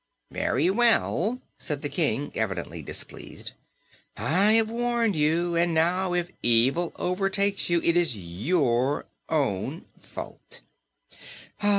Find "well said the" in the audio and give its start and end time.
0.71-1.87